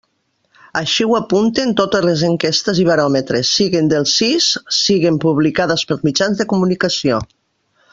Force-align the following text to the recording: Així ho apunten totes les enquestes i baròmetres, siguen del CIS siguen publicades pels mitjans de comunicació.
Així 0.79 1.05
ho 1.09 1.11
apunten 1.17 1.73
totes 1.81 2.07
les 2.09 2.23
enquestes 2.29 2.81
i 2.83 2.87
baròmetres, 2.89 3.53
siguen 3.61 3.93
del 3.93 4.11
CIS 4.15 4.51
siguen 4.81 5.23
publicades 5.29 5.89
pels 5.93 6.07
mitjans 6.11 6.43
de 6.43 6.53
comunicació. 6.57 7.25